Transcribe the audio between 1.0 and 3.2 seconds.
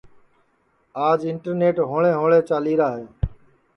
آج انٹرنیٹ ہوݪے ہوݪے چالیرا ہے